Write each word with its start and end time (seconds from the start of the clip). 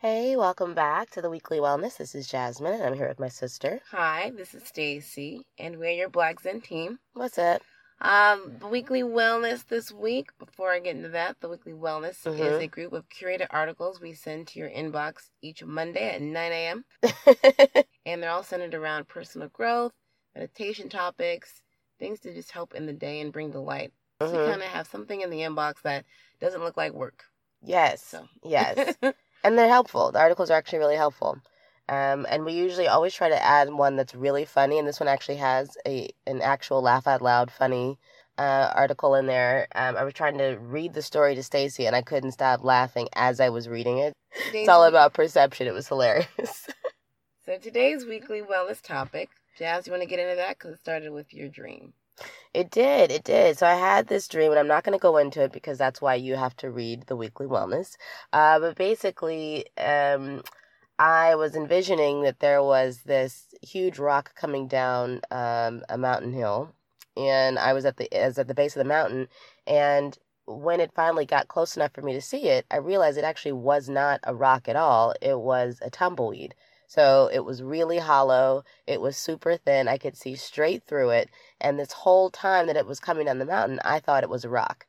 Hey, 0.00 0.34
welcome 0.34 0.72
back 0.72 1.10
to 1.10 1.20
the 1.20 1.28
Weekly 1.28 1.58
Wellness. 1.58 1.98
This 1.98 2.14
is 2.14 2.26
Jasmine, 2.26 2.72
and 2.72 2.82
I'm 2.84 2.94
here 2.94 3.08
with 3.08 3.20
my 3.20 3.28
sister. 3.28 3.80
Hi, 3.90 4.32
this 4.34 4.54
is 4.54 4.62
Stacy, 4.64 5.44
and 5.58 5.76
we're 5.78 5.90
your 5.90 6.08
Black 6.08 6.40
Zen 6.40 6.62
team. 6.62 6.98
What's 7.12 7.36
up? 7.36 7.60
Um, 8.00 8.56
the 8.60 8.66
Weekly 8.66 9.02
Wellness 9.02 9.66
this 9.66 9.92
week, 9.92 10.30
before 10.38 10.72
I 10.72 10.78
get 10.78 10.96
into 10.96 11.10
that, 11.10 11.36
the 11.40 11.50
Weekly 11.50 11.74
Wellness 11.74 12.16
Mhm. 12.24 12.40
is 12.40 12.62
a 12.62 12.66
group 12.66 12.94
of 12.94 13.10
curated 13.10 13.48
articles 13.50 14.00
we 14.00 14.14
send 14.14 14.48
to 14.48 14.58
your 14.58 14.70
inbox 14.70 15.28
each 15.42 15.62
Monday 15.62 16.14
at 16.14 16.22
9 16.22 16.52
a.m. 16.52 16.84
And 18.06 18.22
they're 18.22 18.30
all 18.30 18.42
centered 18.42 18.74
around 18.74 19.06
personal 19.06 19.48
growth, 19.48 19.92
meditation 20.34 20.88
topics, 20.88 21.60
things 21.98 22.20
to 22.20 22.32
just 22.32 22.52
help 22.52 22.74
in 22.74 22.86
the 22.86 22.94
day 22.94 23.20
and 23.20 23.34
bring 23.34 23.50
the 23.50 23.60
light. 23.60 23.92
So 24.22 24.28
you 24.28 24.38
Mhm. 24.38 24.44
kind 24.44 24.62
of 24.62 24.68
have 24.68 24.86
something 24.86 25.20
in 25.20 25.28
the 25.28 25.40
inbox 25.40 25.82
that 25.82 26.06
doesn't 26.40 26.64
look 26.64 26.78
like 26.78 26.94
work. 26.94 27.26
Yes, 27.60 28.02
So, 28.02 28.26
yes, 28.42 28.96
and 29.44 29.58
they're 29.58 29.68
helpful. 29.68 30.12
The 30.12 30.20
articles 30.20 30.50
are 30.50 30.58
actually 30.58 30.78
really 30.80 30.96
helpful. 30.96 31.38
Um, 31.88 32.24
and 32.28 32.44
we 32.44 32.52
usually 32.52 32.86
always 32.86 33.14
try 33.14 33.28
to 33.28 33.44
add 33.44 33.72
one 33.72 33.96
that's 33.96 34.14
really 34.14 34.44
funny, 34.44 34.78
and 34.78 34.86
this 34.86 35.00
one 35.00 35.08
actually 35.08 35.38
has 35.38 35.76
a 35.86 36.08
an 36.26 36.40
actual 36.40 36.82
laugh 36.82 37.06
out 37.08 37.20
loud 37.20 37.50
funny 37.50 37.98
uh, 38.38 38.72
article 38.74 39.14
in 39.16 39.26
there. 39.26 39.66
Um, 39.74 39.96
I 39.96 40.04
was 40.04 40.14
trying 40.14 40.38
to 40.38 40.56
read 40.60 40.94
the 40.94 41.02
story 41.02 41.34
to 41.34 41.42
Stacy, 41.42 41.86
and 41.86 41.96
I 41.96 42.02
couldn't 42.02 42.32
stop 42.32 42.62
laughing 42.62 43.08
as 43.14 43.40
I 43.40 43.48
was 43.48 43.68
reading 43.68 43.98
it. 43.98 44.12
It's 44.52 44.68
all 44.68 44.84
about 44.84 45.14
perception. 45.14 45.66
It 45.66 45.74
was 45.74 45.88
hilarious. 45.88 46.68
So 47.46 47.56
today's 47.56 48.04
Weekly 48.04 48.42
Wellness 48.42 48.82
topic, 48.82 49.30
Jazz, 49.58 49.86
you 49.86 49.92
want 49.92 50.02
to 50.02 50.08
get 50.08 50.20
into 50.20 50.36
that? 50.36 50.58
Because 50.58 50.74
it 50.74 50.78
started 50.78 51.10
with 51.10 51.32
your 51.32 51.48
dream. 51.48 51.94
It 52.52 52.70
did. 52.70 53.10
It 53.12 53.24
did. 53.24 53.58
So 53.58 53.66
I 53.66 53.74
had 53.74 54.08
this 54.08 54.26
dream, 54.28 54.50
and 54.50 54.58
I'm 54.58 54.66
not 54.66 54.84
going 54.84 54.98
to 54.98 55.02
go 55.02 55.16
into 55.18 55.42
it 55.42 55.52
because 55.52 55.78
that's 55.78 56.00
why 56.00 56.14
you 56.16 56.36
have 56.36 56.56
to 56.58 56.70
read 56.70 57.06
the 57.06 57.16
weekly 57.16 57.46
wellness. 57.46 57.96
Uh, 58.32 58.58
but 58.58 58.76
basically, 58.76 59.66
um, 59.78 60.42
I 60.98 61.34
was 61.36 61.56
envisioning 61.56 62.22
that 62.22 62.40
there 62.40 62.62
was 62.62 63.02
this 63.04 63.54
huge 63.62 63.98
rock 63.98 64.34
coming 64.34 64.68
down 64.68 65.22
um, 65.30 65.82
a 65.88 65.98
mountain 65.98 66.32
hill, 66.32 66.74
and 67.16 67.58
I 67.58 67.72
was 67.72 67.84
at 67.84 67.96
the 67.98 68.08
I 68.16 68.26
was 68.26 68.38
at 68.38 68.48
the 68.48 68.54
base 68.54 68.76
of 68.76 68.80
the 68.80 68.88
mountain, 68.88 69.28
and 69.66 70.18
when 70.46 70.80
it 70.80 70.92
finally 70.94 71.26
got 71.26 71.48
close 71.48 71.76
enough 71.76 71.92
for 71.94 72.02
me 72.02 72.12
to 72.14 72.20
see 72.20 72.48
it, 72.48 72.66
I 72.70 72.78
realized 72.78 73.18
it 73.18 73.24
actually 73.24 73.52
was 73.52 73.88
not 73.88 74.20
a 74.24 74.34
rock 74.34 74.68
at 74.68 74.76
all. 74.76 75.14
It 75.22 75.38
was 75.38 75.78
a 75.82 75.90
tumbleweed. 75.90 76.54
So 76.90 77.30
it 77.32 77.44
was 77.44 77.62
really 77.62 77.98
hollow. 77.98 78.64
It 78.84 79.00
was 79.00 79.16
super 79.16 79.56
thin. 79.56 79.86
I 79.86 79.96
could 79.96 80.16
see 80.16 80.34
straight 80.34 80.82
through 80.88 81.10
it. 81.10 81.30
And 81.60 81.78
this 81.78 81.92
whole 81.92 82.30
time 82.30 82.66
that 82.66 82.76
it 82.76 82.84
was 82.84 82.98
coming 82.98 83.26
down 83.26 83.38
the 83.38 83.46
mountain, 83.46 83.78
I 83.84 84.00
thought 84.00 84.24
it 84.24 84.28
was 84.28 84.44
a 84.44 84.48
rock. 84.48 84.86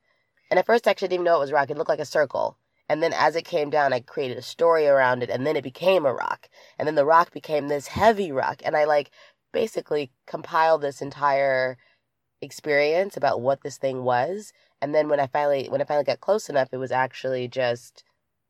And 0.50 0.58
at 0.58 0.66
first, 0.66 0.88
I 0.88 0.92
actually 0.92 1.10
didn't 1.10 1.22
even 1.22 1.26
know 1.26 1.36
it 1.36 1.42
was 1.42 1.52
a 1.52 1.54
rock. 1.54 1.70
It 1.70 1.78
looked 1.78 1.92
like 1.92 2.00
a 2.00 2.06
circle. 2.06 2.58
And 2.90 3.04
then 3.04 3.14
as 3.14 3.36
it 3.36 3.46
came 3.46 3.70
down, 3.70 3.94
I 3.94 4.00
created 4.00 4.40
a 4.40 4.42
story 4.42 4.88
around 4.88 5.22
it. 5.22 5.30
And 5.30 5.46
then 5.46 5.56
it 5.56 5.64
became 5.64 6.08
a 6.08 6.14
rock. 6.14 6.50
And 6.80 6.88
then 6.88 6.96
the 6.96 7.06
rock 7.06 7.32
became 7.32 7.68
this 7.68 7.90
heavy 7.90 8.32
rock. 8.32 8.64
And 8.66 8.76
I 8.76 8.86
like 8.86 9.12
basically 9.54 10.12
compiled 10.26 10.82
this 10.82 11.04
entire 11.04 11.78
experience 12.42 13.16
about 13.16 13.42
what 13.42 13.62
this 13.62 13.78
thing 13.78 14.04
was. 14.04 14.54
And 14.82 14.96
then 14.96 15.08
when 15.08 15.20
I 15.20 15.28
finally 15.28 15.68
when 15.70 15.82
I 15.82 15.86
finally 15.86 16.06
got 16.06 16.20
close 16.20 16.50
enough, 16.50 16.70
it 16.72 16.78
was 16.78 16.92
actually 16.92 17.48
just 17.48 18.04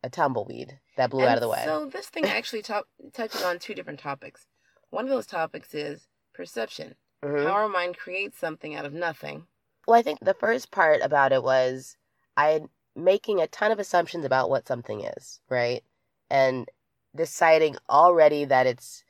a 0.03 0.09
tumbleweed 0.09 0.79
that 0.97 1.09
blew 1.09 1.25
out 1.25 1.37
of 1.37 1.41
the 1.41 1.49
way. 1.49 1.61
So 1.65 1.85
this 1.85 2.07
thing 2.07 2.25
actually 2.27 2.61
top, 2.61 2.87
touches 3.13 3.43
on 3.43 3.59
two 3.59 3.73
different 3.73 3.99
topics. 3.99 4.47
One 4.89 5.05
of 5.05 5.09
those 5.09 5.25
topics 5.27 5.73
is 5.73 6.07
perception. 6.33 6.95
Mhm. 7.23 7.43
How 7.43 7.51
our 7.51 7.69
mind 7.69 7.97
creates 7.97 8.37
something 8.39 8.75
out 8.75 8.85
of 8.85 8.93
nothing. 8.93 9.45
Well, 9.87 9.99
I 9.99 10.01
think 10.03 10.19
the 10.21 10.33
first 10.33 10.71
part 10.71 11.01
about 11.01 11.31
it 11.31 11.43
was 11.43 11.97
I 12.37 12.61
making 12.95 13.39
a 13.39 13.47
ton 13.47 13.71
of 13.71 13.79
assumptions 13.79 14.25
about 14.25 14.49
what 14.49 14.67
something 14.67 15.01
is, 15.01 15.39
right? 15.49 15.83
And 16.29 16.69
deciding 17.15 17.77
already 17.89 18.45
that 18.45 18.67
it's 18.67 19.03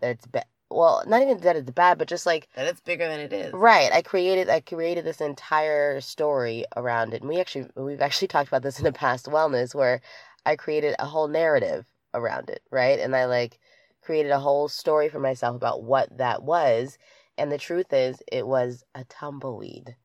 that 0.00 0.10
it's 0.10 0.26
bad. 0.26 0.46
Well, 0.70 1.04
not 1.06 1.22
even 1.22 1.38
that 1.40 1.56
it's 1.56 1.70
bad, 1.70 1.98
but 1.98 2.08
just 2.08 2.26
like 2.26 2.48
That 2.56 2.66
it's 2.66 2.80
bigger 2.80 3.06
than 3.06 3.20
it 3.20 3.32
is. 3.32 3.52
right. 3.52 3.92
I 3.92 4.02
created 4.02 4.48
I 4.48 4.60
created 4.60 5.04
this 5.04 5.20
entire 5.20 6.00
story 6.00 6.64
around 6.76 7.14
it. 7.14 7.20
And 7.20 7.28
we 7.28 7.38
actually 7.40 7.68
we've 7.76 8.00
actually 8.02 8.28
talked 8.34 8.48
about 8.48 8.62
this 8.62 8.78
in 8.78 8.84
the 8.84 8.92
past 8.92 9.26
wellness 9.26 9.74
where 9.74 10.00
I 10.46 10.56
created 10.56 10.94
a 10.98 11.06
whole 11.06 11.28
narrative 11.28 11.86
around 12.12 12.50
it, 12.50 12.62
right? 12.70 12.98
And 12.98 13.14
I 13.14 13.26
like 13.26 13.58
created 14.02 14.30
a 14.30 14.38
whole 14.38 14.68
story 14.68 15.08
for 15.08 15.18
myself 15.18 15.56
about 15.56 15.82
what 15.82 16.16
that 16.18 16.42
was. 16.42 16.98
And 17.36 17.50
the 17.50 17.58
truth 17.58 17.92
is, 17.92 18.22
it 18.30 18.46
was 18.46 18.84
a 18.94 19.04
tumbleweed. 19.04 19.96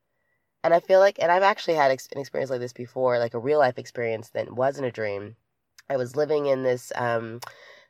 And 0.63 0.73
I 0.73 0.79
feel 0.79 0.99
like, 0.99 1.17
and 1.21 1.31
I've 1.31 1.43
actually 1.43 1.75
had 1.75 1.91
an 1.91 2.19
experience 2.19 2.49
like 2.49 2.59
this 2.59 2.73
before, 2.73 3.19
like 3.19 3.33
a 3.33 3.39
real 3.39 3.59
life 3.59 3.77
experience 3.77 4.29
that 4.29 4.51
wasn't 4.51 4.87
a 4.87 4.91
dream. 4.91 5.35
I 5.89 5.97
was 5.97 6.15
living 6.15 6.45
in 6.47 6.63
this 6.63 6.91
um, 6.95 7.39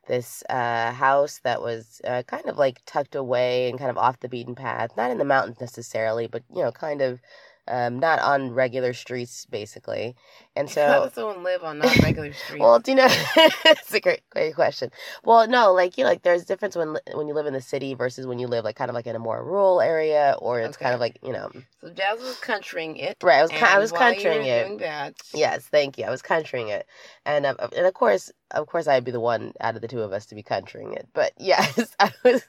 this 0.08 0.44
uh, 0.50 0.92
house 0.92 1.40
that 1.44 1.62
was 1.62 2.02
uh, 2.06 2.24
kind 2.28 2.46
of 2.48 2.58
like 2.58 2.82
tucked 2.86 3.16
away 3.16 3.70
and 3.70 3.78
kind 3.78 3.92
of 3.92 3.98
off 3.98 4.20
the 4.20 4.30
beaten 4.30 4.56
path, 4.56 4.92
not 4.98 5.12
in 5.12 5.18
the 5.20 5.26
mountains 5.26 5.62
necessarily, 5.62 6.28
but 6.28 6.44
you 6.54 6.62
know, 6.64 6.72
kind 6.72 7.02
of 7.02 7.22
um, 7.70 8.00
not 8.00 8.20
on 8.20 8.52
regular 8.52 8.94
streets, 8.94 9.46
basically. 9.46 10.16
And 10.56 10.70
so 10.76 10.86
How 10.86 11.04
does 11.06 11.14
someone 11.14 11.44
live 11.44 11.64
on 11.64 11.80
non 11.80 11.96
regular 12.04 12.34
streets? 12.34 12.62
well, 12.62 12.80
do 12.80 12.92
you 12.92 12.98
know? 12.98 13.08
it's 13.66 13.94
a 13.94 14.00
great, 14.00 14.22
great 14.32 14.56
question. 14.56 14.92
Well, 15.24 15.48
no, 15.48 15.74
like 15.74 15.98
you 15.98 16.04
know, 16.04 16.10
like 16.10 16.24
there's 16.24 16.46
difference 16.46 16.76
when 16.76 16.98
when 17.14 17.28
you 17.28 17.34
live 17.34 17.46
in 17.46 17.54
the 17.54 17.62
city 17.62 17.94
versus 17.94 18.26
when 18.28 18.40
you 18.40 18.48
live 18.48 18.66
like 18.66 18.76
kind 18.76 18.90
of 18.90 18.96
like 18.96 19.08
in 19.08 19.16
a 19.16 19.20
more 19.20 19.44
rural 19.44 19.82
area, 19.82 20.36
or 20.40 20.60
it's 20.60 20.78
kind 20.78 20.94
of 20.94 21.00
like 21.00 21.20
you 21.24 21.32
know, 21.32 21.52
so 21.82 21.90
Jazz 21.92 22.20
was 22.20 22.40
countrying 22.40 22.98
it. 22.98 23.18
right? 23.24 23.40
I 23.40 23.42
was 23.44 23.52
I 23.52 23.80
was 23.80 23.92
while 23.92 24.02
you 24.02 24.18
were 24.18 24.24
countrying 24.24 24.46
it. 24.46 24.80
That, 24.80 25.16
Yes, 25.34 25.66
thank 25.66 25.98
you. 25.98 26.06
I 26.06 26.10
was 26.10 26.22
countrying 26.22 26.70
it, 26.70 26.86
and 27.26 27.46
um, 27.46 27.56
and 27.76 27.86
of 27.86 27.94
course, 27.94 28.32
of 28.52 28.68
course, 28.68 28.88
I'd 28.88 29.04
be 29.04 29.12
the 29.12 29.20
one 29.20 29.54
out 29.62 29.76
of 29.76 29.82
the 29.82 29.88
two 29.88 30.02
of 30.02 30.14
us 30.14 30.26
to 30.28 30.36
be 30.36 30.44
countrying 30.44 30.94
it. 30.94 31.08
But 31.14 31.34
yes, 31.38 31.96
I 32.00 32.12
was, 32.24 32.44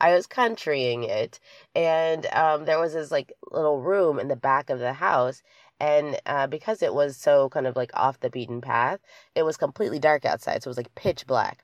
I 0.00 0.14
was 0.14 0.26
countrying 0.26 1.04
it, 1.04 1.40
and 1.74 2.26
um, 2.32 2.64
there 2.64 2.80
was 2.80 2.94
this 2.94 3.10
like 3.10 3.32
little 3.50 3.80
room 3.80 4.18
in 4.18 4.28
the 4.28 4.36
back 4.36 4.70
of 4.70 4.78
the 4.78 4.92
house, 4.94 5.42
and 5.80 6.20
uh, 6.26 6.46
because 6.46 6.82
it 6.82 6.94
was 6.94 7.16
so 7.16 7.48
kind 7.50 7.66
of 7.66 7.76
like 7.76 7.90
off 7.94 8.20
the 8.20 8.30
beaten 8.30 8.60
path, 8.60 9.00
it 9.34 9.44
was 9.44 9.56
completely 9.56 9.98
dark 9.98 10.24
outside, 10.24 10.62
so 10.62 10.68
it 10.68 10.70
was 10.70 10.78
like 10.78 10.94
pitch 10.94 11.26
black. 11.26 11.62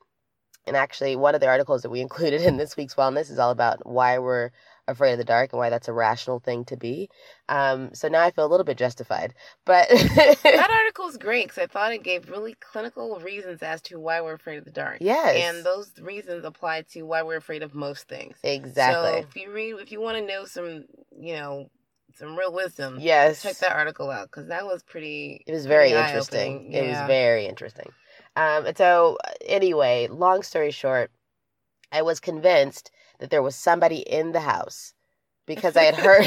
And 0.66 0.76
actually, 0.76 1.16
one 1.16 1.34
of 1.34 1.40
the 1.40 1.48
articles 1.48 1.82
that 1.82 1.90
we 1.90 2.00
included 2.08 2.42
in 2.42 2.56
this 2.56 2.76
week's 2.76 2.94
wellness 2.94 3.30
is 3.30 3.38
all 3.38 3.50
about 3.50 3.86
why 3.86 4.18
we're 4.18 4.50
afraid 4.88 5.12
of 5.12 5.18
the 5.18 5.24
dark 5.24 5.52
and 5.52 5.58
why 5.58 5.70
that's 5.70 5.88
a 5.88 5.92
rational 5.92 6.40
thing 6.40 6.64
to 6.66 6.76
be. 6.76 7.08
Um, 7.48 7.90
so 7.94 8.08
now 8.08 8.22
I 8.22 8.30
feel 8.30 8.44
a 8.44 8.48
little 8.48 8.64
bit 8.64 8.76
justified, 8.76 9.34
but 9.64 9.88
that 9.88 10.68
article 10.80 11.08
is 11.08 11.16
great 11.16 11.46
because 11.46 11.62
I 11.62 11.66
thought 11.66 11.92
it 11.92 12.02
gave 12.02 12.28
really 12.28 12.54
clinical 12.60 13.18
reasons 13.20 13.62
as 13.62 13.80
to 13.82 14.00
why 14.00 14.20
we're 14.20 14.34
afraid 14.34 14.58
of 14.58 14.64
the 14.64 14.70
dark. 14.70 14.98
Yes. 15.00 15.36
And 15.36 15.64
those 15.64 15.92
reasons 16.00 16.44
apply 16.44 16.82
to 16.92 17.02
why 17.02 17.22
we're 17.22 17.36
afraid 17.36 17.62
of 17.62 17.74
most 17.74 18.08
things. 18.08 18.36
Exactly. 18.42 19.22
So 19.22 19.28
if 19.28 19.36
you 19.36 19.52
read, 19.52 19.76
if 19.80 19.92
you 19.92 20.00
want 20.00 20.18
to 20.18 20.26
know 20.26 20.44
some, 20.44 20.84
you 21.18 21.34
know, 21.34 21.70
some 22.14 22.36
real 22.36 22.52
wisdom, 22.52 22.98
yes. 23.00 23.42
check 23.42 23.56
that 23.58 23.72
article 23.72 24.10
out 24.10 24.30
because 24.30 24.48
that 24.48 24.66
was 24.66 24.82
pretty. 24.82 25.42
It 25.46 25.52
was 25.52 25.66
very 25.66 25.92
interesting. 25.92 26.52
eye-opening. 26.54 26.72
It 26.72 26.88
was 26.88 27.06
very 27.06 27.46
interesting. 27.46 27.88
Um, 28.34 28.66
and 28.66 28.76
so 28.76 29.18
anyway, 29.46 30.08
long 30.08 30.42
story 30.42 30.70
short, 30.70 31.10
I 31.90 32.02
was 32.02 32.20
convinced 32.20 32.90
that 33.22 33.30
there 33.30 33.42
was 33.42 33.54
somebody 33.54 33.98
in 33.98 34.32
the 34.32 34.40
house 34.40 34.94
because 35.54 35.76
I 35.76 35.84
had 35.84 35.94
heard 35.94 36.26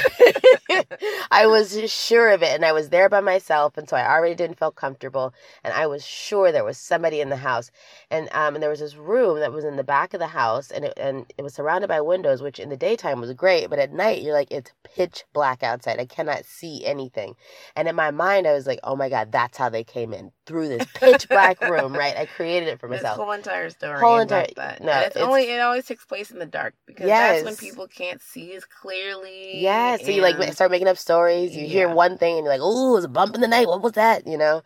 I 1.31 1.47
was 1.47 1.80
sure 1.91 2.31
of 2.31 2.44
it 2.44 2.53
and 2.53 2.66
I 2.66 2.72
was 2.72 2.90
there 2.90 3.09
by 3.09 3.22
myself 3.22 3.78
and 3.78 3.88
so 3.90 3.96
I 3.97 4.08
already 4.12 4.36
didn't 4.36 4.59
feel 4.59 4.72
comfortable 4.72 5.34
and 5.63 5.74
I 5.74 5.88
was 5.88 6.06
sure 6.06 6.52
there 6.52 6.63
was 6.63 6.78
somebody 6.78 7.22
in 7.22 7.30
the 7.30 7.35
house. 7.38 7.72
And 8.12 8.30
um 8.34 8.56
and 8.56 8.62
there 8.64 8.69
was 8.69 8.80
this 8.80 8.96
room 8.96 9.40
that 9.40 9.52
was 9.52 9.64
in 9.66 9.75
the 9.78 9.84
back 9.84 10.14
of 10.14 10.19
the 10.19 10.28
house 10.28 10.72
and 10.72 10.85
it, 10.85 10.94
and 10.97 11.25
it 11.38 11.41
was 11.41 11.53
surrounded 11.53 11.88
by 11.88 12.02
windows 12.02 12.41
which 12.41 12.59
in 12.59 12.69
the 12.69 12.78
daytime 12.78 13.19
was 13.22 13.34
great 13.34 13.69
but 13.69 13.80
at 13.80 13.91
night 13.94 14.22
you're 14.22 14.34
like 14.34 14.52
it's 14.52 14.72
pitch 14.84 15.24
black 15.34 15.64
outside. 15.64 16.00
I 16.00 16.06
cannot 16.06 16.46
see 16.46 16.85
anything. 16.85 17.35
And 17.75 17.88
in 17.88 17.96
my 17.96 18.12
mind 18.12 18.47
I 18.47 18.53
was 18.53 18.68
like 18.68 18.80
oh 18.84 18.96
my 18.96 19.09
god 19.09 19.32
that's 19.32 19.58
how 19.58 19.70
they 19.70 19.84
came 19.84 20.14
in 20.14 20.32
through 20.46 20.67
this 20.67 20.88
pitch 20.94 21.28
black 21.29 21.59
room 21.61 21.94
right? 21.94 22.16
I 22.17 22.26
created 22.26 22.70
it 22.70 22.79
for 22.79 22.88
This 22.90 23.02
myself. 23.03 23.17
whole 23.17 23.32
entire 23.32 23.70
story 23.70 23.99
Whole 23.99 24.20
entire- 24.20 24.47
no, 24.58 24.91
and 24.91 25.05
it's, 25.08 25.16
it's- 25.16 25.28
only 25.28 25.44
it 25.49 25.59
always 25.59 25.85
takes 25.85 26.05
place 26.05 26.32
in 26.32 26.40
the 26.40 26.46
dark 26.46 26.73
because 26.85 27.08
that's 27.08 27.46
when 27.46 27.55
people 27.55 27.88
can't 27.88 28.22
see 28.22 28.53
as 28.53 28.66
clearly. 28.66 29.15
Yeah, 29.53 29.97
so 29.97 30.12
you 30.12 30.22
like 30.22 30.53
start 30.53 30.72
making 30.72 30.88
up 30.88 30.97
stories. 30.97 31.56
You 31.56 31.67
hear 31.67 31.90
one 31.90 32.17
thing 32.17 32.38
and 32.38 32.46
you're 32.46 32.53
like, 32.53 32.62
"Oh, 32.64 32.91
it 32.91 32.96
was 32.96 33.06
a 33.06 33.09
bump 33.09 33.35
in 33.35 33.41
the 33.41 33.47
night. 33.47 33.67
What 33.67 33.82
was 33.82 33.94
that?" 33.94 34.28
You 34.28 34.38
know. 34.38 34.62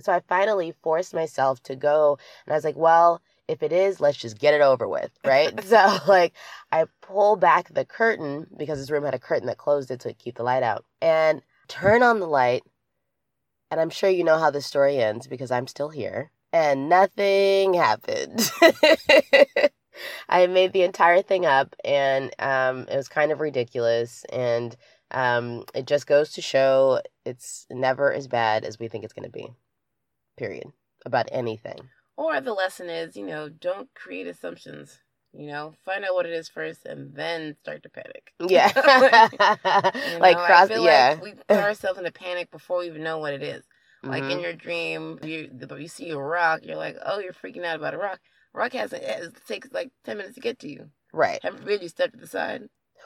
So 0.00 0.12
I 0.12 0.20
finally 0.28 0.74
forced 0.82 1.14
myself 1.14 1.62
to 1.64 1.76
go, 1.76 2.18
and 2.44 2.52
I 2.52 2.56
was 2.56 2.64
like, 2.64 2.76
"Well, 2.76 3.22
if 3.48 3.62
it 3.62 3.72
is, 3.72 4.00
let's 4.00 4.18
just 4.18 4.38
get 4.38 4.54
it 4.54 4.60
over 4.60 4.86
with, 4.86 5.10
right?" 5.24 5.58
so 5.64 5.98
like, 6.06 6.34
I 6.72 6.84
pull 7.00 7.36
back 7.36 7.72
the 7.72 7.84
curtain 7.84 8.46
because 8.56 8.78
this 8.78 8.90
room 8.90 9.04
had 9.04 9.14
a 9.14 9.18
curtain 9.18 9.46
that 9.46 9.58
closed 9.58 9.90
it 9.90 10.00
to 10.00 10.12
keep 10.12 10.36
the 10.36 10.42
light 10.42 10.62
out, 10.62 10.84
and 11.00 11.40
turn 11.68 12.02
on 12.02 12.20
the 12.20 12.26
light. 12.26 12.62
And 13.70 13.80
I'm 13.80 13.90
sure 13.90 14.10
you 14.10 14.22
know 14.24 14.38
how 14.38 14.50
the 14.50 14.62
story 14.62 14.98
ends 14.98 15.26
because 15.26 15.50
I'm 15.50 15.66
still 15.66 15.88
here, 15.88 16.30
and 16.52 16.88
nothing 16.88 17.74
happened. 17.74 18.50
I 20.28 20.46
made 20.46 20.72
the 20.72 20.82
entire 20.82 21.22
thing 21.22 21.46
up, 21.46 21.74
and 21.84 22.34
um, 22.38 22.86
it 22.88 22.96
was 22.96 23.08
kind 23.08 23.32
of 23.32 23.40
ridiculous. 23.40 24.24
And 24.32 24.76
um, 25.10 25.64
it 25.74 25.86
just 25.86 26.06
goes 26.06 26.32
to 26.32 26.42
show 26.42 27.00
it's 27.24 27.66
never 27.70 28.12
as 28.12 28.28
bad 28.28 28.64
as 28.64 28.78
we 28.78 28.88
think 28.88 29.04
it's 29.04 29.12
going 29.12 29.30
to 29.30 29.30
be. 29.30 29.48
Period. 30.36 30.66
About 31.04 31.28
anything. 31.32 31.78
Or 32.16 32.40
the 32.40 32.52
lesson 32.54 32.88
is, 32.88 33.16
you 33.16 33.26
know, 33.26 33.48
don't 33.48 33.88
create 33.94 34.26
assumptions. 34.26 35.00
You 35.32 35.48
know, 35.48 35.74
find 35.84 36.04
out 36.04 36.14
what 36.14 36.24
it 36.26 36.32
is 36.32 36.48
first 36.48 36.86
and 36.86 37.14
then 37.14 37.56
start 37.62 37.82
to 37.82 37.90
panic. 37.90 38.32
Yeah. 38.40 38.72
You 39.94 40.18
like 40.20 40.36
know, 40.36 40.42
I 40.42 40.46
cross 40.46 40.70
yeah. 40.70 41.10
Like 41.10 41.22
we 41.22 41.34
put 41.34 41.58
ourselves 41.58 41.98
in 41.98 42.06
a 42.06 42.10
panic 42.12 42.50
before 42.50 42.78
we 42.78 42.86
even 42.86 43.02
know 43.02 43.18
what 43.18 43.34
it 43.34 43.42
is. 43.42 43.64
Like 44.02 44.24
Mhm. 44.24 44.30
in 44.32 44.40
your 44.40 44.52
dream, 44.54 45.18
you 45.22 45.50
you 45.78 45.88
see 45.88 46.10
a 46.10 46.18
rock, 46.18 46.60
you're 46.64 46.76
like, 46.76 46.96
oh, 47.04 47.18
you're 47.18 47.32
freaking 47.34 47.64
out 47.64 47.76
about 47.76 47.94
a 47.94 47.98
rock. 47.98 48.20
Rock 48.56 48.72
has 48.72 48.92
it 48.92 49.34
takes 49.46 49.70
like 49.72 49.90
ten 50.04 50.16
minutes 50.16 50.34
to 50.34 50.40
get 50.40 50.58
to 50.60 50.68
you. 50.68 50.90
right. 51.12 51.38
Heaven 51.42 51.60
forbid 51.60 51.82
you 51.82 51.88
step 51.88 52.12
to 52.12 52.18
the 52.18 52.26
side. 52.26 52.62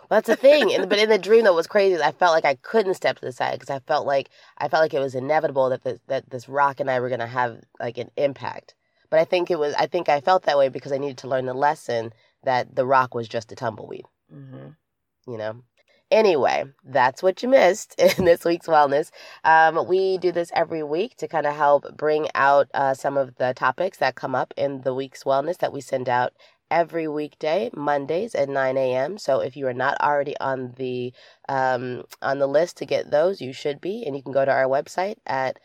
Well, 0.09 0.21
that's 0.21 0.29
the 0.29 0.37
thing. 0.37 0.73
And, 0.73 0.89
but 0.89 0.99
in 1.05 1.11
the 1.11 1.19
dream, 1.19 1.45
that 1.45 1.55
was 1.55 1.67
crazy. 1.67 1.95
is 1.95 2.01
I 2.01 2.13
felt 2.13 2.33
like 2.33 2.45
I 2.45 2.55
couldn't 2.55 2.95
step 2.95 3.19
to 3.19 3.25
the 3.25 3.33
side 3.33 3.59
because 3.59 3.71
I 3.71 3.81
felt 3.81 4.07
like 4.07 4.31
I 4.59 4.69
felt 4.69 4.83
like 4.83 4.95
it 4.95 5.01
was 5.01 5.15
inevitable 5.15 5.69
that 5.71 5.83
this, 5.85 5.99
that 6.07 6.31
this 6.31 6.49
rock 6.49 6.81
and 6.81 6.91
I 6.91 7.01
were 7.01 7.11
gonna 7.11 7.27
have 7.27 7.61
like 7.79 7.99
an 7.99 8.11
impact. 8.17 8.75
But 9.11 9.21
I 9.21 9.25
think 9.25 9.51
it 9.51 9.59
was. 9.59 9.75
I 9.75 9.87
think 9.87 10.09
I 10.09 10.21
felt 10.21 10.45
that 10.45 10.59
way 10.59 10.69
because 10.69 10.93
I 10.93 10.99
needed 10.99 11.19
to 11.19 11.29
learn 11.29 11.47
the 11.47 11.55
lesson 11.55 12.13
that 12.45 12.75
the 12.75 12.87
rock 12.87 13.15
was 13.15 13.29
just 13.29 13.53
a 13.53 13.57
tumbleweed. 13.57 14.05
Mm-hmm. 14.33 15.31
You 15.31 15.39
know. 15.39 15.63
Anyway, 16.11 16.65
that's 16.85 17.23
what 17.23 17.43
you 17.43 17.49
missed 17.49 17.95
in 18.19 18.25
this 18.25 18.45
week's 18.45 18.67
wellness. 18.67 19.11
Um, 19.45 19.87
we 19.87 20.19
do 20.19 20.33
this 20.33 20.51
every 20.55 20.83
week 20.83 21.17
to 21.19 21.29
kind 21.29 21.47
of 21.47 21.55
help 21.55 21.97
bring 21.97 22.29
out 22.35 22.69
uh, 22.75 22.95
some 22.95 23.17
of 23.17 23.37
the 23.37 23.55
topics 23.55 23.99
that 23.99 24.17
come 24.17 24.35
up 24.35 24.53
in 24.57 24.83
the 24.83 24.95
week's 24.95 25.25
wellness 25.25 25.59
that 25.59 25.73
we 25.73 25.81
send 25.81 26.09
out 26.09 26.33
every 26.71 27.09
weekday, 27.09 27.71
Mondays 27.75 28.35
at 28.35 28.49
9 28.49 28.77
a.m. 28.77 29.19
So 29.19 29.41
if 29.41 29.57
you 29.57 29.67
are 29.69 29.75
not 29.75 30.01
already 30.01 30.37
on 30.41 30.73
the 30.77 31.13
um, 31.49 32.05
on 32.23 32.39
the 32.39 32.49
list 32.49 32.77
to 32.79 32.87
get 32.87 33.11
those, 33.11 33.41
you 33.41 33.53
should 33.53 33.81
be, 33.81 34.05
and 34.07 34.17
you 34.17 34.23
can 34.23 34.33
go 34.33 34.45
to 34.45 34.51
our 34.53 34.67
website 34.67 35.17
at 35.27 35.59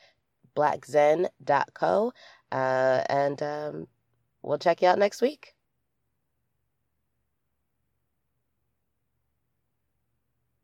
blackzen.co, 0.55 2.13
uh, 2.51 3.03
and 3.09 3.43
um, 3.43 3.87
we'll 4.43 4.59
check 4.59 4.81
you 4.83 4.87
out 4.89 4.99
next 4.99 5.21
week. 5.21 5.54